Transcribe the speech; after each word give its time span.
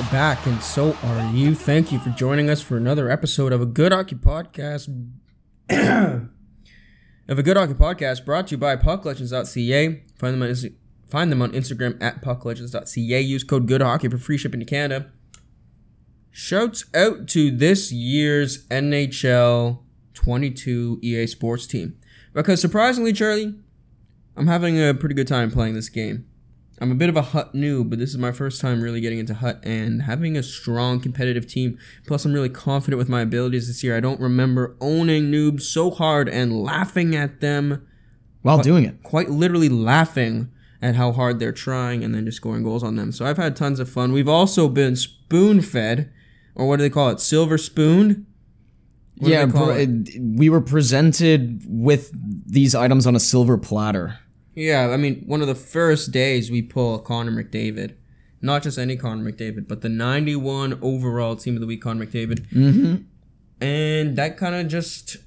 We're 0.00 0.10
back, 0.12 0.46
and 0.46 0.62
so 0.62 0.96
are 1.02 1.30
you. 1.34 1.54
Thank 1.54 1.92
you 1.92 1.98
for 1.98 2.08
joining 2.08 2.48
us 2.48 2.62
for 2.62 2.78
another 2.78 3.10
episode 3.10 3.52
of 3.52 3.60
a 3.60 3.66
Good 3.66 3.92
Hockey 3.92 4.16
Podcast. 4.16 4.88
of 5.68 7.38
a 7.38 7.42
Good 7.42 7.58
Hockey 7.58 7.74
Podcast 7.74 8.24
brought 8.24 8.46
to 8.46 8.52
you 8.52 8.56
by 8.56 8.76
PuckLegends.ca. 8.76 10.02
Find 10.16 10.40
them 10.40 10.42
on 10.42 10.54
find 11.10 11.30
them 11.30 11.42
on 11.42 11.52
Instagram 11.52 12.02
at 12.02 12.22
PuckLegends.ca. 12.22 13.20
Use 13.20 13.44
code 13.44 13.68
Good 13.68 13.82
Hockey 13.82 14.08
for 14.08 14.16
free 14.16 14.38
shipping 14.38 14.60
to 14.60 14.64
Canada. 14.64 15.10
Shouts 16.30 16.86
out 16.94 17.28
to 17.28 17.50
this 17.50 17.92
year's 17.92 18.66
NHL 18.68 19.80
22 20.14 21.00
EA 21.02 21.26
Sports 21.26 21.66
team 21.66 21.98
because 22.32 22.58
surprisingly, 22.58 23.12
Charlie, 23.12 23.54
I'm 24.34 24.46
having 24.46 24.82
a 24.82 24.94
pretty 24.94 25.14
good 25.14 25.28
time 25.28 25.50
playing 25.50 25.74
this 25.74 25.90
game. 25.90 26.29
I'm 26.80 26.90
a 26.90 26.94
bit 26.94 27.08
of 27.10 27.16
a 27.16 27.22
Hut 27.22 27.52
noob, 27.54 27.90
but 27.90 27.98
this 27.98 28.08
is 28.10 28.16
my 28.18 28.32
first 28.32 28.60
time 28.60 28.80
really 28.80 29.00
getting 29.02 29.18
into 29.18 29.34
Hut 29.34 29.60
and 29.62 30.02
having 30.02 30.36
a 30.36 30.42
strong 30.42 30.98
competitive 31.00 31.46
team. 31.46 31.78
Plus, 32.06 32.24
I'm 32.24 32.32
really 32.32 32.48
confident 32.48 32.96
with 32.98 33.08
my 33.08 33.20
abilities 33.20 33.66
this 33.66 33.84
year. 33.84 33.96
I 33.96 34.00
don't 34.00 34.18
remember 34.20 34.76
owning 34.80 35.30
noobs 35.30 35.62
so 35.62 35.90
hard 35.90 36.28
and 36.28 36.62
laughing 36.62 37.14
at 37.14 37.40
them 37.40 37.86
While 38.42 38.56
Quite- 38.56 38.64
doing 38.64 38.84
it. 38.84 39.02
quite 39.02 39.28
literally 39.30 39.68
laughing 39.68 40.48
at 40.80 40.94
how 40.96 41.12
hard 41.12 41.38
they're 41.38 41.52
trying 41.52 42.02
and 42.02 42.14
then 42.14 42.24
just 42.24 42.38
scoring 42.38 42.62
goals 42.62 42.82
on 42.82 42.96
them. 42.96 43.12
So 43.12 43.26
I've 43.26 43.36
had 43.36 43.54
tons 43.54 43.78
of 43.80 43.88
fun. 43.90 44.12
We've 44.12 44.26
also 44.28 44.66
been 44.66 44.96
spoon 44.96 45.60
fed, 45.60 46.10
or 46.54 46.66
what 46.66 46.78
do 46.78 46.82
they 46.82 46.88
call 46.90 47.10
it? 47.10 47.20
Silver 47.20 47.58
spooned? 47.58 48.24
What 49.18 49.30
yeah, 49.30 49.44
bro, 49.44 49.68
it- 49.76 50.18
we 50.18 50.48
were 50.48 50.62
presented 50.62 51.62
with 51.66 52.10
these 52.50 52.74
items 52.74 53.06
on 53.06 53.14
a 53.14 53.20
silver 53.20 53.58
platter. 53.58 54.18
Yeah, 54.54 54.88
I 54.88 54.96
mean, 54.96 55.22
one 55.26 55.40
of 55.40 55.46
the 55.46 55.54
first 55.54 56.10
days 56.10 56.50
we 56.50 56.62
pull 56.62 56.98
Connor 56.98 57.32
McDavid. 57.32 57.94
Not 58.42 58.62
just 58.62 58.78
any 58.78 58.96
Connor 58.96 59.30
McDavid, 59.30 59.68
but 59.68 59.82
the 59.82 59.88
91 59.88 60.78
overall 60.82 61.36
team 61.36 61.56
of 61.56 61.60
the 61.60 61.66
week 61.66 61.82
Connor 61.82 62.06
McDavid. 62.06 62.48
Mm-hmm. 62.48 63.02
And 63.62 64.16
that 64.16 64.38
kind 64.38 64.54
of 64.54 64.68
just 64.68 65.18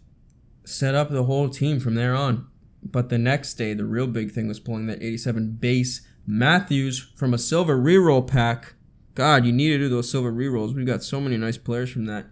set 0.66 0.96
up 0.96 1.12
the 1.12 1.24
whole 1.24 1.50
team 1.50 1.80
from 1.80 1.96
there 1.96 2.16
on. 2.16 2.48
But 2.82 3.10
the 3.10 3.18
next 3.18 3.54
day, 3.54 3.74
the 3.74 3.86
real 3.86 4.08
big 4.08 4.32
thing 4.32 4.48
was 4.48 4.60
pulling 4.60 4.88
that 4.88 5.02
87 5.02 5.58
base 5.60 6.02
Matthews 6.26 7.12
from 7.16 7.34
a 7.34 7.38
silver 7.38 7.78
reroll 7.78 8.28
pack. 8.28 8.74
God, 9.16 9.46
you 9.46 9.52
need 9.52 9.70
to 9.70 9.78
do 9.78 9.90
those 9.90 10.10
silver 10.10 10.32
rerolls. 10.32 10.74
We 10.74 10.84
got 10.84 11.04
so 11.04 11.22
many 11.22 11.38
nice 11.38 11.58
players 11.58 11.92
from 11.92 12.06
that. 12.06 12.26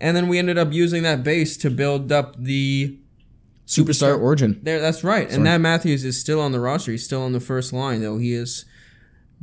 And 0.00 0.16
then 0.16 0.28
we 0.28 0.38
ended 0.38 0.56
up 0.56 0.72
using 0.72 1.02
that 1.02 1.24
base 1.24 1.56
to 1.58 1.70
build 1.70 2.12
up 2.12 2.36
the 2.38 2.98
Superstar 3.68 4.18
Origin. 4.20 4.58
there, 4.62 4.80
that's 4.80 5.04
right. 5.04 5.28
Sorry. 5.28 5.36
And 5.36 5.46
that 5.46 5.60
Matthews 5.60 6.04
is 6.04 6.18
still 6.18 6.40
on 6.40 6.52
the 6.52 6.58
roster. 6.60 6.90
He's 6.90 7.04
still 7.04 7.22
on 7.22 7.32
the 7.32 7.40
first 7.40 7.72
line, 7.72 8.00
though. 8.00 8.18
He 8.18 8.32
is 8.32 8.64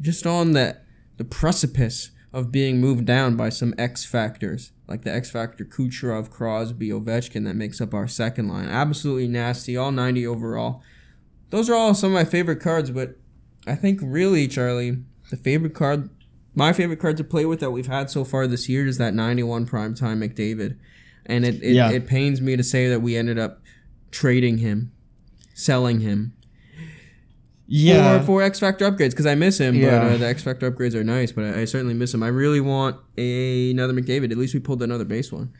just 0.01 0.25
on 0.27 0.51
the 0.51 0.77
the 1.17 1.23
precipice 1.23 2.09
of 2.33 2.51
being 2.51 2.81
moved 2.81 3.05
down 3.05 3.37
by 3.37 3.47
some 3.49 3.73
X 3.77 4.03
factors, 4.03 4.71
like 4.87 5.03
the 5.03 5.13
X 5.13 5.29
factor 5.31 5.63
Kucherov, 5.63 6.29
Crosby, 6.29 6.89
Ovechkin 6.89 7.45
that 7.45 7.55
makes 7.55 7.79
up 7.79 7.93
our 7.93 8.07
second 8.07 8.49
line. 8.49 8.67
Absolutely 8.67 9.27
nasty. 9.29 9.77
All 9.77 9.91
90 9.93 10.27
overall. 10.27 10.81
Those 11.51 11.69
are 11.69 11.75
all 11.75 11.93
some 11.93 12.09
of 12.11 12.13
my 12.15 12.25
favorite 12.25 12.59
cards, 12.59 12.91
but 12.91 13.15
I 13.65 13.75
think 13.75 13.99
really, 14.03 14.47
Charlie, 14.49 14.97
the 15.31 15.37
favorite 15.37 15.73
card, 15.73 16.09
my 16.55 16.73
favorite 16.73 16.99
card 16.99 17.15
to 17.17 17.23
play 17.23 17.45
with 17.45 17.61
that 17.61 17.71
we've 17.71 17.87
had 17.87 18.09
so 18.09 18.25
far 18.25 18.47
this 18.47 18.67
year 18.67 18.85
is 18.85 18.97
that 18.97 19.13
91 19.13 19.65
primetime 19.67 20.17
McDavid. 20.21 20.77
And 21.25 21.45
it, 21.45 21.63
it, 21.63 21.73
Yeah. 21.73 21.89
it 21.91 22.05
pains 22.05 22.41
me 22.41 22.57
to 22.57 22.63
say 22.63 22.89
that 22.89 22.99
we 23.01 23.15
ended 23.15 23.39
up 23.39 23.61
trading 24.15 24.57
him, 24.59 24.91
selling 25.53 25.99
him 25.99 26.33
Yeah. 27.67 28.19
for, 28.19 28.25
for 28.25 28.41
X 28.43 28.59
Factor 28.59 28.89
upgrades 28.89 29.09
because 29.11 29.25
I 29.25 29.35
miss 29.35 29.57
him. 29.59 29.75
Yeah. 29.75 29.99
But 29.99 30.11
uh, 30.13 30.17
the 30.17 30.27
X 30.27 30.43
Factor 30.43 30.71
upgrades 30.71 30.93
are 30.95 31.03
nice, 31.03 31.31
but 31.31 31.43
I, 31.45 31.61
I 31.61 31.65
certainly 31.65 31.93
miss 31.93 32.13
him. 32.13 32.23
I 32.23 32.27
really 32.27 32.61
want 32.61 32.97
a, 33.17 33.71
another 33.71 33.93
McDavid. 33.93 34.31
At 34.31 34.37
least 34.37 34.53
we 34.53 34.59
pulled 34.59 34.81
another 34.81 35.05
base 35.05 35.31
one. 35.31 35.51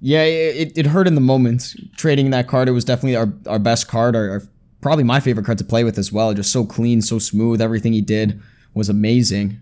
yeah, 0.00 0.22
it, 0.22 0.72
it 0.76 0.86
hurt 0.86 1.06
in 1.06 1.14
the 1.14 1.20
moment. 1.20 1.74
Trading 1.96 2.30
that 2.30 2.46
card, 2.48 2.68
it 2.68 2.72
was 2.72 2.84
definitely 2.84 3.16
our, 3.16 3.32
our 3.46 3.58
best 3.58 3.88
card, 3.88 4.14
our, 4.16 4.30
our 4.30 4.42
probably 4.80 5.04
my 5.04 5.20
favorite 5.20 5.44
card 5.46 5.58
to 5.58 5.64
play 5.64 5.84
with 5.84 5.98
as 5.98 6.12
well. 6.12 6.32
Just 6.34 6.52
so 6.52 6.64
clean, 6.64 7.02
so 7.02 7.18
smooth. 7.18 7.60
Everything 7.60 7.92
he 7.92 8.00
did 8.00 8.40
was 8.74 8.88
amazing. 8.88 9.60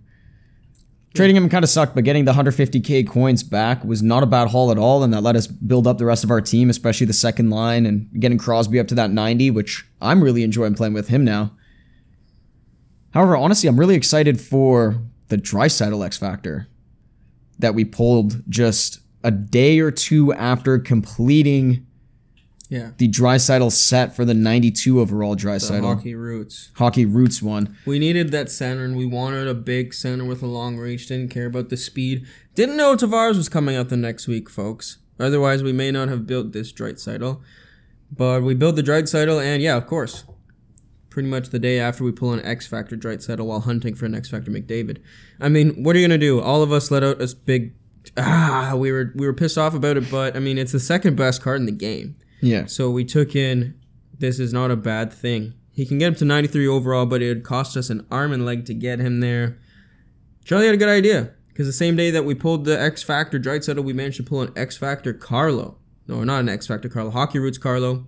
Trading 1.14 1.36
him 1.36 1.48
kind 1.50 1.62
of 1.62 1.68
sucked, 1.68 1.94
but 1.94 2.04
getting 2.04 2.24
the 2.24 2.32
150k 2.32 3.06
coins 3.06 3.42
back 3.42 3.84
was 3.84 4.02
not 4.02 4.22
a 4.22 4.26
bad 4.26 4.48
haul 4.48 4.70
at 4.70 4.78
all, 4.78 5.02
and 5.02 5.12
that 5.12 5.22
let 5.22 5.36
us 5.36 5.46
build 5.46 5.86
up 5.86 5.98
the 5.98 6.06
rest 6.06 6.24
of 6.24 6.30
our 6.30 6.40
team, 6.40 6.70
especially 6.70 7.06
the 7.06 7.12
second 7.12 7.50
line, 7.50 7.84
and 7.84 8.08
getting 8.18 8.38
Crosby 8.38 8.80
up 8.80 8.88
to 8.88 8.94
that 8.94 9.10
90, 9.10 9.50
which 9.50 9.86
I'm 10.00 10.22
really 10.22 10.42
enjoying 10.42 10.74
playing 10.74 10.94
with 10.94 11.08
him 11.08 11.22
now. 11.24 11.52
However, 13.12 13.36
honestly, 13.36 13.68
I'm 13.68 13.78
really 13.78 13.94
excited 13.94 14.40
for 14.40 15.02
the 15.28 15.36
Draisaitl 15.36 16.04
X 16.04 16.16
Factor 16.16 16.68
that 17.58 17.74
we 17.74 17.84
pulled 17.84 18.42
just 18.48 19.00
a 19.22 19.30
day 19.30 19.80
or 19.80 19.90
two 19.90 20.32
after 20.32 20.78
completing 20.78 21.86
Yeah. 22.72 22.92
the 22.96 23.06
Draisaitl 23.06 23.70
set 23.70 24.16
for 24.16 24.24
the 24.24 24.32
92 24.32 24.98
overall 24.98 25.34
The 25.34 25.42
Draisaitl 25.42 25.82
hockey 25.82 26.14
roots. 26.14 26.70
Hockey 26.76 27.04
Roots 27.04 27.42
one. 27.42 27.76
We 27.84 27.98
needed 27.98 28.30
that 28.30 28.50
center, 28.50 28.82
and 28.82 28.96
we 28.96 29.04
wanted 29.04 29.46
a 29.46 29.52
big 29.52 29.92
center 29.92 30.24
with 30.24 30.42
a 30.42 30.46
long 30.46 30.78
reach. 30.78 31.06
Didn't 31.06 31.28
care 31.28 31.44
about 31.44 31.68
the 31.68 31.76
speed. 31.76 32.26
Didn't 32.54 32.78
know 32.78 32.96
Tavares 32.96 33.36
was 33.36 33.50
coming 33.50 33.76
out 33.76 33.90
the 33.90 33.98
next 33.98 34.26
week, 34.26 34.48
folks. 34.48 34.96
Otherwise, 35.20 35.62
we 35.62 35.74
may 35.74 35.90
not 35.90 36.08
have 36.08 36.26
built 36.26 36.52
this 36.52 36.72
Draisaitl. 36.72 37.42
But 38.10 38.42
we 38.42 38.54
built 38.54 38.76
the 38.76 38.82
Draisaitl, 38.82 39.42
and 39.42 39.62
yeah, 39.62 39.76
of 39.76 39.86
course. 39.86 40.24
Pretty 41.10 41.28
much 41.28 41.50
the 41.50 41.58
day 41.58 41.78
after 41.78 42.04
we 42.04 42.12
pull 42.12 42.32
an 42.32 42.40
X 42.42 42.66
Factor 42.66 42.96
Draisaitl 42.96 43.44
while 43.44 43.60
hunting 43.60 43.94
for 43.94 44.06
an 44.06 44.14
X 44.14 44.30
Factor 44.30 44.50
McDavid. 44.50 44.96
I 45.38 45.50
mean, 45.50 45.82
what 45.82 45.94
are 45.94 45.98
you 45.98 46.08
gonna 46.08 46.16
do? 46.16 46.40
All 46.40 46.62
of 46.62 46.72
us 46.72 46.90
let 46.90 47.04
out 47.04 47.20
a 47.20 47.36
big. 47.44 47.74
Ah, 48.16 48.72
we 48.76 48.90
were 48.90 49.12
we 49.14 49.26
were 49.26 49.34
pissed 49.34 49.58
off 49.58 49.74
about 49.74 49.98
it, 49.98 50.10
but 50.10 50.34
I 50.34 50.38
mean, 50.38 50.56
it's 50.56 50.72
the 50.72 50.80
second 50.80 51.16
best 51.16 51.42
card 51.42 51.60
in 51.60 51.66
the 51.66 51.72
game. 51.72 52.16
Yeah. 52.42 52.66
So 52.66 52.90
we 52.90 53.04
took 53.04 53.34
in. 53.34 53.78
This 54.18 54.38
is 54.38 54.52
not 54.52 54.70
a 54.70 54.76
bad 54.76 55.12
thing. 55.12 55.54
He 55.70 55.86
can 55.86 55.98
get 55.98 56.08
him 56.08 56.14
to 56.16 56.24
93 56.26 56.68
overall, 56.68 57.06
but 57.06 57.22
it 57.22 57.28
would 57.28 57.44
cost 57.44 57.76
us 57.76 57.88
an 57.88 58.06
arm 58.10 58.32
and 58.32 58.44
leg 58.44 58.66
to 58.66 58.74
get 58.74 58.98
him 58.98 59.20
there. 59.20 59.58
Charlie 60.44 60.66
had 60.66 60.74
a 60.74 60.78
good 60.78 60.88
idea 60.88 61.30
because 61.48 61.66
the 61.66 61.72
same 61.72 61.96
day 61.96 62.10
that 62.10 62.24
we 62.24 62.34
pulled 62.34 62.64
the 62.64 62.78
X 62.78 63.02
Factor 63.02 63.38
Draisaitl, 63.38 63.82
we 63.82 63.92
managed 63.92 64.18
to 64.18 64.22
pull 64.22 64.42
an 64.42 64.52
X 64.54 64.76
Factor 64.76 65.14
Carlo. 65.14 65.78
No, 66.06 66.24
not 66.24 66.40
an 66.40 66.48
X 66.48 66.66
Factor 66.66 66.88
Carlo. 66.88 67.10
Hockey 67.10 67.38
Roots 67.38 67.58
Carlo. 67.58 68.04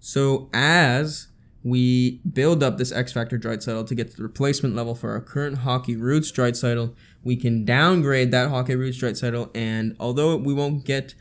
So 0.00 0.48
as 0.54 1.28
we 1.62 2.20
build 2.30 2.62
up 2.62 2.78
this 2.78 2.92
X 2.92 3.12
Factor 3.12 3.38
Draisaitl 3.38 3.86
to 3.86 3.94
get 3.94 4.10
to 4.10 4.16
the 4.16 4.22
replacement 4.22 4.76
level 4.76 4.94
for 4.94 5.10
our 5.10 5.20
current 5.20 5.58
Hockey 5.58 5.96
Roots 5.96 6.30
Draisaitl, 6.30 6.94
we 7.22 7.36
can 7.36 7.64
downgrade 7.64 8.30
that 8.30 8.50
Hockey 8.50 8.76
Roots 8.76 8.98
Draisaitl, 8.98 9.50
and 9.54 9.96
although 9.98 10.36
we 10.36 10.54
won't 10.54 10.84
get 10.84 11.14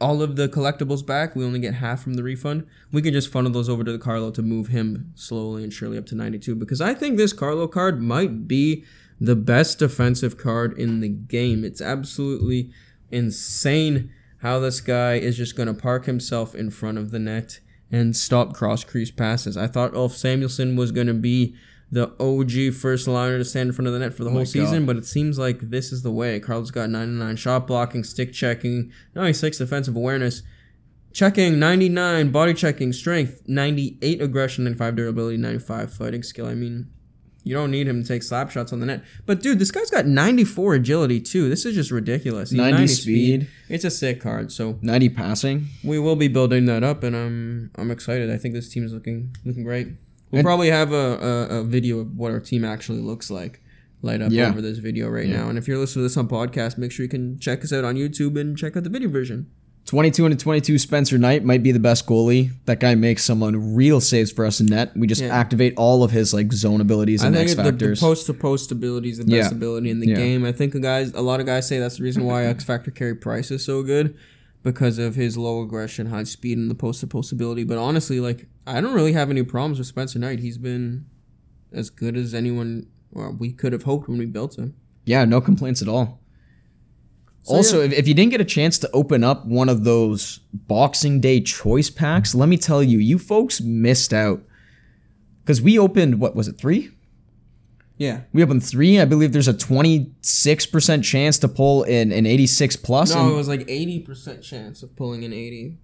all 0.00 0.22
of 0.22 0.36
the 0.36 0.48
collectibles 0.48 1.04
back, 1.04 1.36
we 1.36 1.44
only 1.44 1.58
get 1.58 1.74
half 1.74 2.02
from 2.02 2.14
the 2.14 2.22
refund. 2.22 2.66
We 2.90 3.02
can 3.02 3.12
just 3.12 3.30
funnel 3.30 3.52
those 3.52 3.68
over 3.68 3.84
to 3.84 3.92
the 3.92 3.98
Carlo 3.98 4.30
to 4.30 4.42
move 4.42 4.68
him 4.68 5.12
slowly 5.14 5.62
and 5.62 5.72
surely 5.72 5.98
up 5.98 6.06
to 6.06 6.14
92 6.14 6.54
because 6.54 6.80
I 6.80 6.94
think 6.94 7.16
this 7.16 7.32
Carlo 7.32 7.68
card 7.68 8.00
might 8.00 8.48
be 8.48 8.84
the 9.20 9.36
best 9.36 9.78
defensive 9.78 10.38
card 10.38 10.78
in 10.78 11.00
the 11.00 11.08
game. 11.08 11.64
It's 11.64 11.82
absolutely 11.82 12.70
insane 13.10 14.10
how 14.38 14.58
this 14.58 14.80
guy 14.80 15.14
is 15.14 15.36
just 15.36 15.56
going 15.56 15.66
to 15.66 15.74
park 15.74 16.06
himself 16.06 16.54
in 16.54 16.70
front 16.70 16.96
of 16.96 17.10
the 17.10 17.18
net 17.18 17.60
and 17.90 18.16
stop 18.16 18.54
cross 18.54 18.84
crease 18.84 19.10
passes. 19.10 19.56
I 19.56 19.66
thought 19.66 19.94
Ulf 19.94 20.12
Samuelsson 20.12 20.76
was 20.76 20.92
going 20.92 21.08
to 21.08 21.14
be 21.14 21.54
the 21.92 22.12
OG 22.20 22.74
first 22.74 23.08
liner 23.08 23.38
to 23.38 23.44
stand 23.44 23.68
in 23.68 23.72
front 23.72 23.88
of 23.88 23.92
the 23.92 23.98
net 23.98 24.14
for 24.14 24.22
the 24.22 24.30
oh 24.30 24.32
whole 24.32 24.40
my 24.40 24.44
season, 24.44 24.86
but 24.86 24.96
it 24.96 25.06
seems 25.06 25.38
like 25.38 25.70
this 25.70 25.90
is 25.90 26.02
the 26.02 26.10
way. 26.10 26.38
Carlos 26.38 26.70
got 26.70 26.88
99 26.88 27.36
shot 27.36 27.66
blocking, 27.66 28.04
stick 28.04 28.32
checking, 28.32 28.92
96 29.14 29.58
defensive 29.58 29.96
awareness, 29.96 30.42
checking 31.12 31.58
99, 31.58 32.30
body 32.30 32.54
checking, 32.54 32.92
strength 32.92 33.42
98, 33.46 34.22
aggression 34.22 34.64
95, 34.64 34.96
durability 34.96 35.36
95, 35.36 35.92
fighting 35.92 36.22
skill. 36.22 36.46
I 36.46 36.54
mean, 36.54 36.88
you 37.42 37.54
don't 37.54 37.70
need 37.70 37.88
him 37.88 38.02
to 38.02 38.08
take 38.08 38.22
slap 38.22 38.50
shots 38.50 38.72
on 38.72 38.80
the 38.80 38.86
net. 38.86 39.02
But 39.26 39.40
dude, 39.40 39.58
this 39.58 39.70
guy's 39.70 39.90
got 39.90 40.06
94 40.06 40.74
agility 40.74 41.20
too. 41.20 41.48
This 41.48 41.64
is 41.64 41.74
just 41.74 41.90
ridiculous. 41.90 42.50
He's 42.50 42.58
90 42.58 42.86
speed. 42.86 43.48
It's 43.68 43.84
a 43.84 43.90
sick 43.90 44.20
card. 44.20 44.52
So 44.52 44.78
90 44.82 45.08
passing. 45.08 45.66
we 45.82 45.98
will 45.98 46.16
be 46.16 46.28
building 46.28 46.66
that 46.66 46.84
up, 46.84 47.02
and 47.02 47.16
I'm 47.16 47.70
I'm 47.76 47.90
excited. 47.90 48.30
I 48.30 48.36
think 48.36 48.54
this 48.54 48.68
team 48.68 48.84
is 48.84 48.92
looking 48.92 49.34
looking 49.44 49.64
great. 49.64 49.88
We'll 50.30 50.40
And- 50.40 50.46
probably 50.46 50.68
have 50.70 50.92
a, 50.92 51.48
a, 51.50 51.58
a 51.60 51.64
video 51.64 51.98
of 52.00 52.16
what 52.16 52.30
our 52.32 52.40
team 52.40 52.64
actually 52.64 53.00
looks 53.00 53.30
like 53.30 53.60
light 54.02 54.22
up 54.22 54.32
Yeah. 54.32 54.48
over 54.48 54.60
this 54.62 54.78
video 54.78 55.08
right 55.08 55.28
now. 55.28 55.48
And 55.48 55.58
if 55.58 55.68
you're 55.68 55.76
listening 55.78 56.00
to 56.04 56.08
this 56.08 56.16
on 56.16 56.28
podcast, 56.28 56.78
make 56.78 56.92
sure 56.92 57.04
you 57.04 57.10
can 57.10 57.38
check 57.38 57.62
us 57.64 57.72
out 57.72 57.84
on 57.84 57.96
YouTube 57.96 58.40
and 58.40 58.56
check 58.56 58.76
out 58.76 58.84
the 58.84 58.90
video 58.90 59.08
version. 59.08 59.46
22 59.86 60.26
and 60.26 60.38
22 60.38 60.78
Spencer 60.78 61.18
Knight 61.18 61.42
might 61.44 61.62
be 61.64 61.72
the 61.72 61.80
best 61.80 62.06
goalie. 62.06 62.50
That 62.66 62.78
guy 62.80 62.94
makes 62.94 63.24
some 63.24 63.42
unreal 63.42 64.00
saves 64.00 64.30
for 64.30 64.46
us 64.46 64.60
in 64.60 64.66
net. 64.66 64.96
We 64.96 65.06
just 65.08 65.20
Yeah. 65.20 65.34
activate 65.36 65.74
all 65.76 66.04
of 66.04 66.12
his 66.12 66.32
like 66.32 66.52
zone 66.52 66.80
abilities 66.80 67.22
I 67.24 67.26
and 67.26 67.34
think 67.36 67.50
X 67.50 67.58
it- 67.58 67.78
the, 67.78 67.86
the 67.88 67.96
post 67.96 68.26
to 68.26 68.34
post 68.34 68.70
ability 68.70 69.10
is 69.10 69.18
the 69.18 69.24
best 69.24 69.50
Yeah. 69.50 69.56
ability 69.56 69.90
in 69.90 69.98
the 70.00 70.08
Yeah. 70.08 70.14
game. 70.16 70.44
I 70.44 70.52
think 70.52 70.80
guys 70.80 71.12
a 71.14 71.22
lot 71.22 71.40
of 71.40 71.46
guys 71.46 71.66
say 71.66 71.78
that's 71.80 71.96
the 71.96 72.04
reason 72.04 72.24
why 72.24 72.44
X 72.44 72.62
Factor 72.62 72.90
Carey 72.90 73.16
Price 73.16 73.50
is 73.50 73.64
so 73.64 73.82
good 73.82 74.14
because 74.62 74.98
of 74.98 75.14
his 75.14 75.36
low 75.36 75.62
aggression, 75.62 76.06
high 76.06 76.24
speed, 76.24 76.58
and 76.58 76.70
the 76.70 76.74
post 76.74 77.00
to 77.00 77.06
post 77.06 77.32
ability. 77.32 77.64
But 77.64 77.78
honestly, 77.78 78.20
like 78.20 78.48
I 78.66 78.80
don't 78.80 78.94
really 78.94 79.12
have 79.12 79.30
any 79.30 79.42
problems 79.42 79.78
with 79.78 79.86
Spencer 79.86 80.18
Knight. 80.18 80.40
He's 80.40 80.58
been 80.58 81.06
as 81.72 81.90
good 81.90 82.16
as 82.16 82.34
anyone 82.34 82.86
well, 83.10 83.36
we 83.38 83.52
could 83.52 83.72
have 83.72 83.82
hoped 83.84 84.08
when 84.08 84.18
we 84.18 84.26
built 84.26 84.56
him. 84.56 84.74
Yeah, 85.04 85.24
no 85.24 85.40
complaints 85.40 85.82
at 85.82 85.88
all. 85.88 86.20
So, 87.42 87.54
also, 87.54 87.80
if, 87.80 87.92
if 87.92 88.06
you 88.06 88.14
didn't 88.14 88.30
get 88.30 88.40
a 88.40 88.44
chance 88.44 88.78
to 88.78 88.90
open 88.92 89.24
up 89.24 89.46
one 89.46 89.68
of 89.68 89.84
those 89.84 90.40
Boxing 90.52 91.20
Day 91.20 91.40
choice 91.40 91.90
packs, 91.90 92.34
let 92.34 92.48
me 92.48 92.56
tell 92.56 92.82
you, 92.82 92.98
you 92.98 93.18
folks 93.18 93.60
missed 93.60 94.12
out. 94.12 94.42
Because 95.42 95.62
we 95.62 95.78
opened, 95.78 96.20
what 96.20 96.36
was 96.36 96.48
it, 96.48 96.58
three? 96.58 96.90
Yeah. 98.00 98.22
We 98.32 98.42
opened 98.42 98.64
three. 98.64 98.98
I 98.98 99.04
believe 99.04 99.32
there's 99.32 99.46
a 99.46 99.52
26% 99.52 101.04
chance 101.04 101.38
to 101.38 101.48
pull 101.48 101.82
in 101.82 102.12
an 102.12 102.24
86 102.24 102.76
plus. 102.76 103.14
No, 103.14 103.30
it 103.30 103.36
was 103.36 103.46
like 103.46 103.68
eighty 103.68 104.00
percent 104.00 104.42
chance 104.42 104.82
of 104.82 104.96
pulling 104.96 105.22
an 105.24 105.34
eighty. 105.34 105.76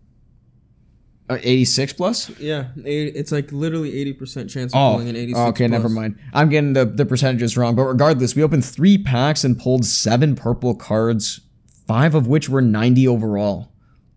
uh, 1.28 1.36
86 1.42 1.92
plus? 1.92 2.30
Yeah, 2.40 2.68
it's 2.76 3.32
like 3.32 3.52
literally 3.52 3.98
eighty 3.98 4.14
percent 4.14 4.48
chance 4.48 4.72
of 4.72 4.78
Oh, 4.78 4.92
pulling 4.92 5.08
an 5.10 5.16
eighty-six. 5.16 5.40
okay, 5.50 5.68
never 5.68 5.90
mind. 5.90 6.18
I'm 6.32 6.48
getting 6.48 6.72
the, 6.72 6.86
the 6.86 7.04
percentages 7.04 7.56
wrong. 7.56 7.74
But 7.76 7.82
regardless, 7.84 8.34
we 8.34 8.42
opened 8.42 8.64
three 8.64 8.96
packs 8.96 9.44
and 9.44 9.58
pulled 9.58 9.84
seven 9.84 10.36
purple 10.36 10.74
cards, 10.74 11.40
five 11.86 12.14
of 12.14 12.26
which 12.26 12.48
were 12.48 12.62
90 12.62 13.06
overall. 13.08 13.72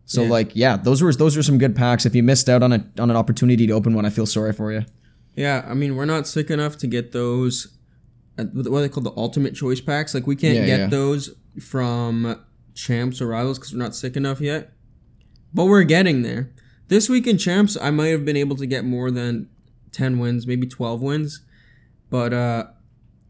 So 0.05 0.23
Yeah. 0.23 0.29
like, 0.29 0.55
yeah, 0.55 0.77
those 0.77 1.01
were 1.03 1.13
those 1.13 1.35
were 1.35 1.43
some 1.43 1.57
good 1.57 1.75
packs. 1.75 2.05
If 2.05 2.15
you 2.15 2.23
missed 2.23 2.47
out 2.47 2.63
on 2.63 2.71
a 2.71 2.85
on 2.97 3.09
an 3.11 3.17
opportunity 3.17 3.67
to 3.67 3.73
open 3.73 3.93
one, 3.93 4.05
I 4.05 4.09
feel 4.09 4.25
sorry 4.25 4.53
for 4.53 4.71
you. 4.71 4.85
Yeah, 5.35 5.65
I 5.67 5.73
mean, 5.73 5.95
we're 5.97 6.05
not 6.05 6.27
sick 6.27 6.49
enough 6.49 6.77
to 6.77 6.87
get 6.87 7.11
those. 7.11 7.75
Uh, 8.39 8.45
What 8.45 8.79
are 8.79 8.81
they 8.81 8.89
called? 8.89 9.05
The 9.05 9.13
ultimate 9.17 9.55
choice 9.55 9.81
packs. 9.81 10.13
Like 10.13 10.27
we 10.27 10.35
can't 10.35 10.55
Yeah, 10.57 10.65
get 10.65 10.79
yeah. 10.79 10.87
those 10.87 11.31
from 11.61 12.39
champs 12.73 13.21
or 13.21 13.27
rivals 13.27 13.57
because 13.59 13.73
we're 13.73 13.79
not 13.79 13.95
sick 13.95 14.15
enough 14.15 14.39
yet. 14.41 14.71
But 15.53 15.65
we're 15.65 15.83
getting 15.83 16.21
there. 16.21 16.51
This 16.87 17.09
week 17.09 17.27
in 17.27 17.37
champs, 17.37 17.77
I 17.79 17.91
might 17.91 18.07
have 18.07 18.25
been 18.25 18.37
able 18.37 18.55
to 18.57 18.65
get 18.65 18.85
more 18.85 19.11
than 19.11 19.49
ten 19.91 20.19
wins, 20.19 20.47
maybe 20.47 20.65
twelve 20.67 21.01
wins, 21.01 21.41
but 22.09 22.33
uh, 22.33 22.67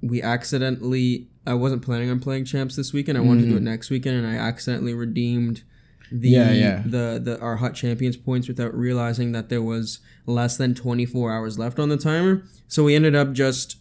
we 0.01 0.21
accidentally. 0.21 1.27
I 1.47 1.53
wasn't 1.55 1.81
planning 1.81 2.11
on 2.11 2.19
playing 2.19 2.45
champs 2.45 2.75
this 2.75 2.93
weekend. 2.93 3.17
I 3.17 3.21
wanted 3.21 3.43
to 3.43 3.49
do 3.49 3.57
it 3.57 3.63
next 3.63 3.89
weekend, 3.89 4.17
and 4.17 4.27
I 4.27 4.35
accidentally 4.35 4.93
redeemed 4.93 5.63
the 6.11 6.33
Mm-hmm. 6.33 6.33
Yeah, 6.33 6.51
yeah. 6.51 6.83
the 6.85 7.19
the 7.23 7.39
our 7.39 7.57
HUT 7.57 7.73
champions 7.75 8.17
points 8.17 8.47
without 8.47 8.73
realizing 8.75 9.31
that 9.31 9.49
there 9.49 9.61
was 9.61 9.99
less 10.25 10.57
than 10.57 10.73
24 10.75 11.31
hours 11.31 11.57
left 11.59 11.79
on 11.79 11.89
the 11.89 11.97
timer. 11.97 12.43
So 12.67 12.83
we 12.83 12.93
ended 12.95 13.15
up 13.15 13.33
just 13.33 13.77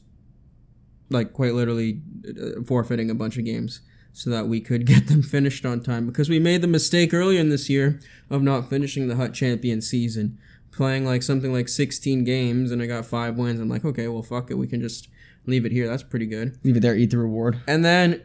like 1.11 1.33
quite 1.33 1.55
literally 1.55 2.01
uh, 2.29 2.63
forfeiting 2.67 3.11
a 3.11 3.15
bunch 3.15 3.39
of 3.39 3.45
games 3.45 3.81
so 4.13 4.31
that 4.31 4.49
we 4.49 4.61
could 4.61 4.87
get 4.93 5.09
them 5.09 5.23
finished 5.23 5.65
on 5.65 5.81
time 5.81 6.07
because 6.07 6.29
we 6.29 6.39
made 6.39 6.63
the 6.63 6.67
mistake 6.67 7.15
earlier 7.15 7.41
in 7.41 7.49
this 7.49 7.69
year 7.69 8.01
of 8.31 8.43
not 8.43 8.69
finishing 8.69 9.09
the 9.09 9.17
hut 9.17 9.33
champion 9.35 9.81
season 9.81 10.39
playing 10.73 11.05
like 11.05 11.23
something 11.23 11.53
like 11.53 11.69
16 11.69 12.25
games 12.25 12.71
and 12.71 12.81
I 12.83 12.87
got 12.87 13.05
5 13.05 13.37
wins. 13.37 13.61
I'm 13.61 13.69
like, 13.69 13.85
"Okay, 13.85 14.07
well 14.09 14.23
fuck 14.23 14.51
it. 14.51 14.55
We 14.55 14.67
can 14.67 14.81
just 14.81 15.09
leave 15.47 15.65
it 15.67 15.73
here. 15.73 15.89
That's 15.89 16.03
pretty 16.03 16.27
good." 16.27 16.57
Leave 16.63 16.77
it 16.77 16.81
there, 16.81 16.95
eat 16.95 17.11
the 17.11 17.19
reward. 17.19 17.61
And 17.67 17.85
then, 17.85 18.23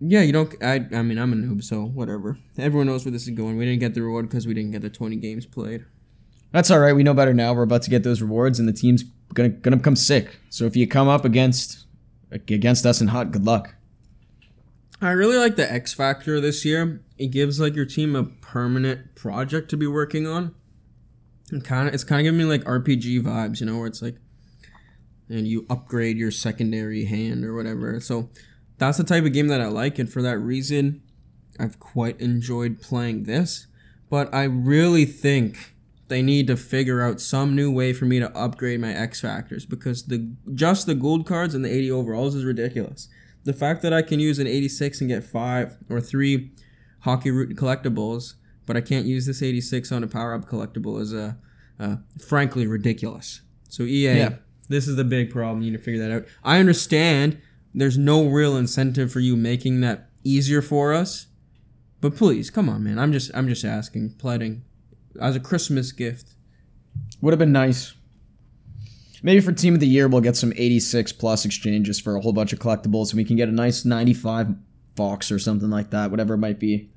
yeah, 0.00 0.22
you 0.22 0.32
don't. 0.32 0.54
I, 0.62 0.86
I 0.92 1.02
mean, 1.02 1.18
I'm 1.18 1.32
a 1.32 1.36
noob, 1.36 1.62
so 1.62 1.84
whatever. 1.84 2.38
Everyone 2.56 2.86
knows 2.86 3.04
where 3.04 3.12
this 3.12 3.28
is 3.28 3.30
going. 3.30 3.56
We 3.56 3.66
didn't 3.66 3.80
get 3.80 3.94
the 3.94 4.02
reward 4.02 4.28
because 4.28 4.46
we 4.46 4.54
didn't 4.54 4.70
get 4.70 4.82
the 4.82 4.90
20 4.90 5.16
games 5.16 5.44
played. 5.44 5.84
That's 6.52 6.70
all 6.70 6.78
right. 6.78 6.94
We 6.94 7.02
know 7.02 7.12
better 7.12 7.34
now. 7.34 7.52
We're 7.52 7.62
about 7.62 7.82
to 7.82 7.90
get 7.90 8.02
those 8.02 8.22
rewards, 8.22 8.58
and 8.58 8.68
the 8.68 8.72
team's 8.72 9.04
gonna 9.34 9.50
gonna 9.50 9.76
become 9.76 9.96
sick. 9.96 10.38
So 10.48 10.64
if 10.64 10.76
you 10.76 10.86
come 10.86 11.08
up 11.08 11.24
against 11.24 11.85
against 12.30 12.84
us 12.86 13.00
in 13.00 13.08
HUT, 13.08 13.32
good 13.32 13.44
luck. 13.44 13.74
I 15.00 15.10
really 15.10 15.36
like 15.36 15.56
the 15.56 15.70
X 15.70 15.92
Factor 15.92 16.40
this 16.40 16.64
year. 16.64 17.02
It 17.18 17.28
gives 17.28 17.60
like 17.60 17.74
your 17.74 17.84
team 17.84 18.16
a 18.16 18.24
permanent 18.24 19.14
project 19.14 19.68
to 19.70 19.76
be 19.76 19.86
working 19.86 20.26
on. 20.26 20.54
And 21.50 21.64
kind 21.64 21.86
of, 21.86 21.94
it's 21.94 22.04
kind 22.04 22.20
of 22.20 22.24
giving 22.24 22.38
me 22.38 22.44
like 22.44 22.64
RPG 22.64 23.22
vibes, 23.22 23.60
you 23.60 23.66
know, 23.66 23.78
where 23.78 23.86
it's 23.86 24.02
like, 24.02 24.16
and 25.28 25.46
you 25.46 25.66
upgrade 25.68 26.16
your 26.16 26.30
secondary 26.30 27.04
hand 27.04 27.44
or 27.44 27.54
whatever. 27.54 28.00
So 28.00 28.30
that's 28.78 28.98
the 28.98 29.04
type 29.04 29.24
of 29.24 29.32
game 29.32 29.48
that 29.48 29.60
I 29.60 29.66
like, 29.66 29.98
and 29.98 30.10
for 30.10 30.22
that 30.22 30.38
reason, 30.38 31.02
I've 31.58 31.78
quite 31.78 32.20
enjoyed 32.20 32.80
playing 32.80 33.24
this. 33.24 33.66
But 34.10 34.32
I 34.34 34.44
really 34.44 35.04
think 35.04 35.74
they 36.08 36.22
need 36.22 36.46
to 36.46 36.56
figure 36.56 37.02
out 37.02 37.20
some 37.20 37.54
new 37.56 37.70
way 37.70 37.92
for 37.92 38.04
me 38.04 38.18
to 38.20 38.30
upgrade 38.36 38.80
my 38.80 38.92
X 38.92 39.20
factors 39.20 39.66
because 39.66 40.04
the 40.06 40.30
just 40.54 40.86
the 40.86 40.94
gold 40.94 41.26
cards 41.26 41.54
and 41.54 41.64
the 41.64 41.72
80 41.72 41.90
overalls 41.90 42.34
is 42.34 42.44
ridiculous. 42.44 43.08
The 43.44 43.52
fact 43.52 43.82
that 43.82 43.92
I 43.92 44.02
can 44.02 44.18
use 44.20 44.38
an 44.38 44.46
86 44.46 45.00
and 45.00 45.08
get 45.10 45.24
five 45.24 45.76
or 45.88 46.00
three 46.00 46.50
hockey 47.00 47.30
root 47.30 47.56
collectibles, 47.56 48.34
but 48.66 48.76
I 48.76 48.80
can't 48.80 49.06
use 49.06 49.26
this 49.26 49.42
86 49.42 49.92
on 49.92 50.02
a 50.02 50.08
power 50.08 50.34
up 50.34 50.46
collectible 50.46 51.00
is 51.00 51.12
uh, 51.14 51.34
uh, 51.78 51.96
frankly 52.24 52.66
ridiculous. 52.66 53.42
So 53.68 53.82
EA, 53.84 54.16
Yeah. 54.16 54.34
this 54.68 54.88
is 54.88 54.96
the 54.96 55.04
big 55.04 55.30
problem. 55.30 55.62
You 55.62 55.70
need 55.72 55.76
to 55.78 55.82
figure 55.82 56.00
that 56.08 56.10
out. 56.14 56.24
I 56.44 56.58
understand 56.58 57.38
there's 57.74 57.98
no 57.98 58.26
real 58.26 58.56
incentive 58.56 59.12
for 59.12 59.20
you 59.20 59.36
making 59.36 59.80
that 59.82 60.08
easier 60.24 60.62
for 60.62 60.92
us, 60.92 61.26
but 62.00 62.16
please, 62.16 62.50
come 62.50 62.68
on, 62.68 62.82
man. 62.82 62.98
I'm 62.98 63.12
just 63.12 63.30
I'm 63.34 63.48
just 63.48 63.64
asking, 63.64 64.10
pleading, 64.18 64.62
as 65.20 65.36
a 65.36 65.40
Christmas 65.40 65.92
gift. 65.92 66.34
Would 67.20 67.32
have 67.32 67.38
been 67.38 67.52
nice. 67.52 67.94
Maybe 69.22 69.40
for 69.40 69.52
team 69.52 69.74
of 69.74 69.80
the 69.80 69.88
year, 69.88 70.08
we'll 70.08 70.20
get 70.20 70.36
some 70.36 70.52
86 70.56 71.12
plus 71.14 71.44
exchanges 71.44 71.98
for 71.98 72.16
a 72.16 72.20
whole 72.20 72.32
bunch 72.32 72.52
of 72.52 72.58
collectibles, 72.58 73.10
and 73.10 73.16
we 73.16 73.24
can 73.24 73.36
get 73.36 73.48
a 73.48 73.52
nice 73.52 73.84
95 73.84 74.54
Fox 74.94 75.30
or 75.30 75.38
something 75.38 75.70
like 75.70 75.90
that, 75.90 76.10
whatever 76.10 76.34
it 76.34 76.38
might 76.38 76.58
be. 76.58 76.90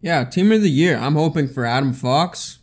Yeah, 0.00 0.24
team 0.24 0.52
of 0.52 0.62
the 0.62 0.70
year. 0.70 0.96
I'm 0.96 1.14
hoping 1.14 1.48
for 1.48 1.64
Adam 1.64 1.92
Fox. 1.92 2.58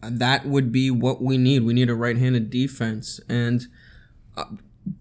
That 0.00 0.46
would 0.46 0.70
be 0.70 0.90
what 0.90 1.22
we 1.22 1.38
need. 1.38 1.64
We 1.64 1.74
need 1.74 1.90
a 1.90 1.94
right-handed 1.94 2.50
defense, 2.50 3.20
and 3.28 3.66
uh, 4.36 4.44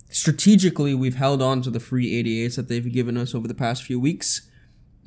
strategically, 0.10 0.96
we've 0.96 1.16
held 1.16 1.42
on 1.42 1.62
to 1.64 1.70
the 1.70 1.80
free 1.80 2.12
88s 2.24 2.56
that 2.56 2.68
they've 2.68 2.92
given 2.92 3.18
us 3.18 3.36
over 3.36 3.48
the 3.48 3.54
past 3.54 3.84
few 3.84 4.00
weeks. 4.00 4.50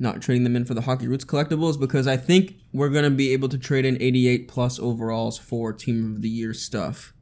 Not 0.01 0.19
trading 0.19 0.43
them 0.43 0.55
in 0.55 0.65
for 0.65 0.73
the 0.73 0.81
Hockey 0.81 1.07
Roots 1.07 1.23
collectibles 1.23 1.79
because 1.79 2.07
I 2.07 2.17
think 2.17 2.55
we're 2.73 2.89
gonna 2.89 3.11
be 3.11 3.33
able 3.33 3.47
to 3.49 3.57
trade 3.59 3.85
in 3.85 4.01
88 4.01 4.47
plus 4.47 4.79
overalls 4.79 5.37
for 5.37 5.71
team 5.71 6.15
of 6.15 6.23
the 6.23 6.27
year 6.27 6.55
stuff. 6.55 7.13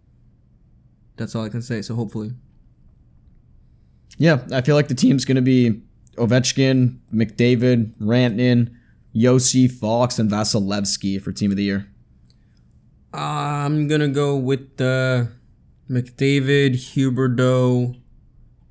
That's 1.17 1.35
all 1.35 1.43
I 1.43 1.49
can 1.49 1.61
say. 1.61 1.81
So 1.81 1.95
hopefully, 1.95 2.31
Yeah, 4.17 4.45
I 4.53 4.61
feel 4.61 4.75
like 4.75 4.87
the 4.87 4.95
team's 4.95 5.25
going 5.25 5.35
to 5.35 5.41
be 5.41 5.81
Ovechkin, 6.15 6.99
McDavid, 7.13 7.97
Rantanen, 7.97 8.73
Josi, 9.13 9.69
Fox, 9.69 10.17
and 10.17 10.31
Vasilevskiy 10.31 11.21
for 11.21 11.33
team 11.33 11.51
of 11.51 11.57
the 11.57 11.63
year. 11.63 11.87
I'm 13.13 13.89
gonna 13.89 14.07
go 14.07 14.37
with 14.37 14.77
the 14.77 15.29
McDavid, 15.89 16.75
Huberdeau, 16.93 17.99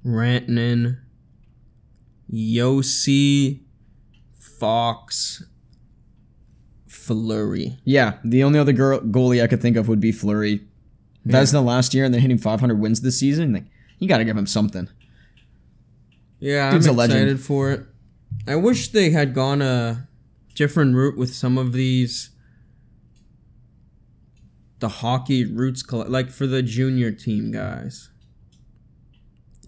Rantanen, 0.04 0.99
Josi, 2.33 3.61
Fox, 4.59 5.45
Fleury. 6.87 7.79
Yeah, 7.85 8.19
the 8.25 8.43
only 8.43 8.59
other 8.59 8.73
girl, 8.73 9.00
goalie 9.00 9.43
I 9.43 9.47
could 9.47 9.62
think 9.62 9.77
of 9.77 9.88
would 9.88 10.00
be 10.00 10.12
Fleury. 10.12 10.65
Vezina 11.27 11.65
last 11.65 11.93
year, 11.93 12.05
and 12.05 12.15
they're 12.15 12.21
hitting 12.21 12.38
500 12.38 12.79
wins 12.79 13.03
this 13.03 13.19
season. 13.19 13.53
Like, 13.53 13.65
you 13.99 14.09
got 14.09 14.19
to 14.19 14.25
give 14.25 14.37
him 14.37 14.47
something. 14.47 14.88
Yeah, 16.38 16.71
Dude's 16.71 16.87
I'm 16.87 16.99
excited 16.99 17.41
for 17.41 17.71
it. 17.73 17.85
I 18.47 18.57
wish 18.57 18.88
they 18.88 19.11
had 19.11 19.35
gone 19.35 19.61
a 19.61 20.09
different 20.55 20.95
route 20.95 21.19
with 21.19 21.35
some 21.35 21.59
of 21.59 21.73
these. 21.73 22.31
The 24.79 24.88
hockey 24.88 25.45
roots, 25.45 25.85
like 25.93 26.31
for 26.31 26.47
the 26.47 26.62
junior 26.62 27.11
team 27.11 27.50
guys. 27.50 28.11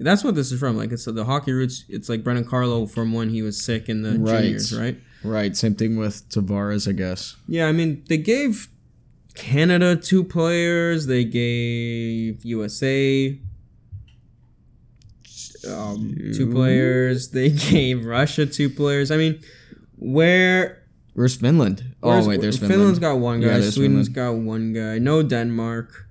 That's 0.03 0.25
what 0.25 0.35
this 0.35 0.51
is 0.51 0.59
from. 0.59 0.77
Like 0.77 0.93
it's 0.93 1.05
the 1.05 1.25
hockey 1.25 1.53
roots. 1.53 1.85
It's 1.89 2.09
like 2.09 2.25
Brandon 2.25 2.45
Carlo 2.45 2.87
from 2.87 3.13
when 3.13 3.29
he 3.29 3.43
was 3.43 3.63
sick 3.63 3.89
in 3.89 4.03
the 4.03 4.19
Right. 4.19 4.43
juniors, 4.43 4.73
right? 4.79 4.99
Right, 5.23 5.55
same 5.57 5.75
thing 5.75 5.97
with 5.99 6.27
Tavares, 6.31 6.89
I 6.89 6.93
guess. 6.93 7.37
Yeah, 7.47 7.67
I 7.67 7.73
mean 7.73 8.03
they 8.09 8.17
gave 8.17 8.69
Canada 9.35 9.95
two 9.97 10.25
players. 10.25 11.07
They 11.07 11.25
gave 11.25 12.45
USA 12.45 13.39
um, 15.69 16.17
two 16.35 16.51
players. 16.51 17.31
They 17.31 17.51
gave 17.71 18.07
Russia 18.07 18.47
two 18.47 18.71
players. 18.71 19.11
I 19.11 19.17
mean, 19.17 19.41
where? 19.99 20.83
Where's 21.15 21.37
Finland? 21.37 21.95
where's- 22.01 22.25
oh, 22.25 22.29
wait, 22.29 22.41
there's 22.41 22.57
Finland. 22.57 22.75
Finland's 22.81 22.99
got 22.99 23.19
one 23.19 23.41
guy. 23.41 23.59
Yeah, 23.59 23.71
Sweden's 23.71 24.09
got 24.09 24.33
one 24.37 24.73
guy. 24.73 24.99
No 24.99 25.23
Denmark. 25.23 26.07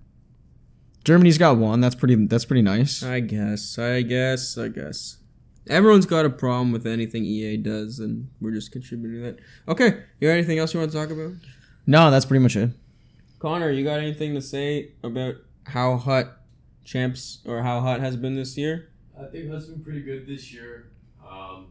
Germany's 1.10 1.40
got 1.40 1.58
one. 1.58 1.82
That's 1.82 1.96
pretty. 1.96 2.28
That's 2.28 2.46
pretty 2.46 2.62
nice. 2.62 3.02
I 3.02 3.20
guess. 3.22 3.80
I 3.80 4.04
guess. 4.04 4.60
I 4.60 4.68
guess. 4.68 5.18
Everyone's 5.68 6.06
got 6.06 6.24
a 6.24 6.30
problem 6.30 6.72
with 6.72 6.86
anything 6.86 7.26
EA 7.26 7.58
does, 7.58 7.98
and 7.98 8.30
we're 8.40 8.52
just 8.52 8.72
contributing 8.72 9.24
to 9.24 9.32
that. 9.32 9.40
Okay, 9.68 10.04
you 10.20 10.28
got 10.28 10.34
anything 10.34 10.60
else 10.60 10.72
you 10.72 10.80
want 10.80 10.92
to 10.92 10.98
talk 11.00 11.10
about? 11.10 11.32
No, 11.88 12.12
that's 12.12 12.28
pretty 12.28 12.44
much 12.44 12.56
it. 12.56 12.74
Connor, 13.40 13.72
you 13.72 13.84
got 13.84 14.00
anything 14.00 14.36
to 14.36 14.42
say 14.44 14.92
about 15.02 15.38
how 15.64 15.98
HUT 15.98 16.28
champs 16.86 17.40
or 17.44 17.64
how 17.64 17.80
HUT 17.80 18.02
has 18.02 18.16
been 18.16 18.36
this 18.36 18.56
year? 18.56 18.92
I 19.20 19.26
think 19.26 19.50
that's 19.50 19.66
been 19.66 19.84
pretty 19.84 20.04
good 20.04 20.28
this 20.28 20.54
year. 20.54 20.92
Um, 21.28 21.70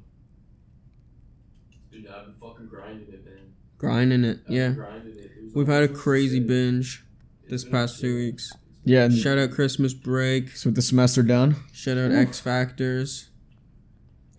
dude, 1.92 2.08
I've 2.08 2.24
been 2.24 2.34
fucking 2.34 2.66
grinding 2.66 3.14
it, 3.14 3.24
man. 3.24 3.52
Grinding 3.78 4.24
it, 4.24 4.38
I've 4.40 4.46
been 4.48 4.56
yeah. 4.56 4.70
grinding 4.70 5.16
it. 5.16 5.30
There's 5.38 5.54
We've 5.54 5.68
had 5.68 5.84
a 5.84 5.88
crazy 5.88 6.40
binge 6.40 7.04
It's 7.42 7.62
this 7.62 7.64
past 7.64 7.98
a 7.98 8.00
few 8.00 8.16
weeks. 8.16 8.50
Yeah, 8.88 9.04
and 9.04 9.14
Shout 9.16 9.38
out 9.38 9.50
Christmas 9.50 9.92
break. 9.94 10.56
so 10.56 10.68
with 10.68 10.76
the 10.76 10.82
semester 10.82 11.22
done, 11.22 11.56
Shout 11.72 11.98
out 11.98 12.10
X 12.12 12.40
Factors. 12.40 13.28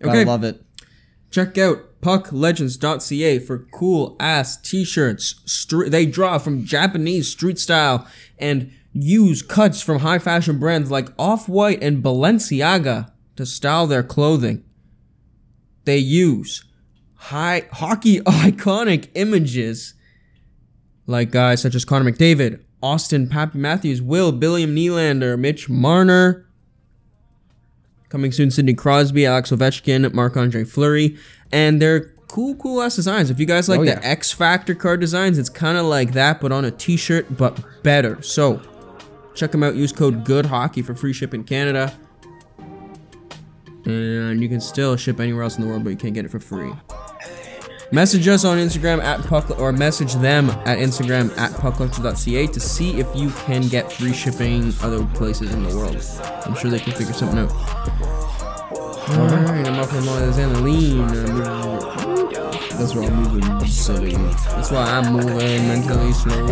Okay, 0.02 0.24
love 0.24 0.42
it. 0.44 0.62
check 1.30 1.56
out 1.58 2.00
pucklegends.ca 2.00 3.38
for 3.40 3.58
cool 3.72 4.16
ass 4.18 4.56
t-shirts. 4.56 5.66
They 5.88 6.06
draw 6.06 6.38
from 6.38 6.64
Japanese 6.64 7.28
street 7.30 7.58
style 7.58 8.06
and 8.38 8.72
use 8.92 9.42
cuts 9.42 9.82
from 9.82 9.98
high 10.00 10.18
fashion 10.18 10.58
brands 10.58 10.90
like 10.90 11.08
Off-White 11.18 11.82
and 11.82 12.02
Balenciaga 12.02 13.12
to 13.36 13.46
style 13.46 13.86
their 13.86 14.02
clothing. 14.02 14.64
They 15.84 15.98
use 15.98 16.64
high 17.14 17.68
hockey 17.72 18.20
iconic 18.20 19.08
images 19.14 19.94
like 21.06 21.30
guys 21.30 21.60
such 21.60 21.74
as 21.74 21.84
Connor 21.84 22.10
McDavid, 22.10 22.62
Austin 22.82 23.28
Pappy 23.28 23.58
Matthews, 23.58 24.00
Will, 24.02 24.32
Billiam 24.32 24.74
Nylander, 24.74 25.38
Mitch 25.38 25.68
Marner, 25.68 26.46
Coming 28.08 28.32
soon, 28.32 28.50
Sidney 28.50 28.74
Crosby, 28.74 29.24
Alex 29.24 29.50
Ovechkin, 29.52 30.12
Marc 30.12 30.36
Andre 30.36 30.64
Fleury, 30.64 31.16
and 31.52 31.80
they're 31.80 32.06
cool, 32.26 32.56
cool 32.56 32.82
ass 32.82 32.96
designs. 32.96 33.30
If 33.30 33.38
you 33.38 33.46
guys 33.46 33.68
like 33.68 33.78
Oh, 33.80 33.84
the 33.84 33.90
yeah. 33.92 34.00
X 34.02 34.32
Factor 34.32 34.74
card 34.74 34.98
designs, 35.00 35.38
it's 35.38 35.48
kind 35.48 35.78
of 35.78 35.86
like 35.86 36.12
that, 36.14 36.40
but 36.40 36.50
on 36.50 36.64
a 36.64 36.72
T-shirt, 36.72 37.36
but 37.36 37.60
better. 37.84 38.20
So 38.20 38.60
check 39.36 39.52
them 39.52 39.62
out. 39.62 39.76
Use 39.76 39.92
code 39.92 40.24
Good 40.24 40.46
Hockey 40.46 40.82
for 40.82 40.92
free 40.96 41.12
ship 41.12 41.34
in 41.34 41.44
Canada, 41.44 41.94
and 43.84 44.42
you 44.42 44.48
can 44.48 44.60
still 44.60 44.96
ship 44.96 45.20
anywhere 45.20 45.44
else 45.44 45.56
in 45.56 45.62
the 45.62 45.68
world, 45.68 45.84
but 45.84 45.90
you 45.90 45.96
can't 45.96 46.14
get 46.14 46.24
it 46.24 46.32
for 46.32 46.40
free. 46.40 46.72
Message 47.92 48.28
us 48.28 48.44
on 48.44 48.56
Instagram 48.58 49.02
at 49.02 49.20
puck 49.26 49.58
or 49.58 49.72
message 49.72 50.14
them 50.14 50.48
at 50.50 50.78
Instagram 50.78 51.36
at 51.36 51.50
pucklegends.ca 51.52 52.46
to 52.46 52.60
see 52.60 53.00
if 53.00 53.08
you 53.16 53.30
can 53.30 53.66
get 53.66 53.90
free 53.90 54.12
shipping 54.12 54.72
other 54.80 55.04
places 55.06 55.52
in 55.52 55.64
the 55.64 55.76
world. 55.76 55.96
I'm 56.46 56.54
sure 56.54 56.70
they 56.70 56.78
can 56.78 56.92
figure 56.92 57.12
something 57.12 57.40
out. 57.40 57.50
Alright, 59.10 59.66
I'm 59.66 59.80
off 59.80 59.92
Alexander 59.92 60.60
Lean. 60.60 61.04
That's 62.78 62.94
why 62.94 63.06
I'm 63.06 63.22
moving 63.24 63.66
silly. 63.66 64.12
That's 64.14 64.70
why 64.70 64.84
I'm 64.84 65.12
moving 65.12 65.66
mentally 65.66 66.12
slow. 66.12 66.46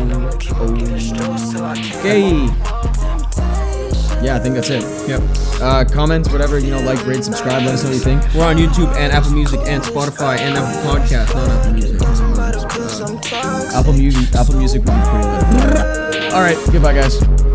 Okay. 2.00 2.48
Oh. 2.50 3.07
Yeah, 4.22 4.36
I 4.36 4.38
think 4.40 4.54
that's 4.56 4.70
it. 4.70 4.82
Yep. 5.08 5.22
Uh, 5.60 5.84
comments, 5.84 6.30
whatever, 6.30 6.58
you 6.58 6.70
know, 6.70 6.80
like, 6.80 7.04
rate, 7.06 7.22
subscribe, 7.24 7.62
let 7.64 7.74
us 7.74 7.82
know 7.84 7.90
what 7.90 7.94
you 7.96 8.02
think. 8.02 8.22
We're 8.34 8.46
on 8.46 8.56
YouTube 8.56 8.94
and 8.96 9.12
Apple 9.12 9.30
Music 9.30 9.60
and 9.64 9.82
Spotify 9.82 10.38
and 10.38 10.56
Apple 10.58 10.90
Podcasts, 10.90 11.34
not 11.34 11.48
Apple 11.48 11.72
Music. 11.72 12.02
Uh, 13.32 13.78
Apple 13.78 13.92
Music, 13.92 14.34
Apple 14.34 14.56
Music 14.56 14.82
would 14.84 14.94
be 14.94 15.00
pretty. 15.02 16.28
All 16.34 16.42
right, 16.42 16.58
goodbye, 16.72 16.94
guys. 16.94 17.47